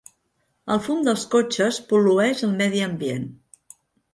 [0.75, 3.29] El fum dels cotxes pol·lueix el medi ambient.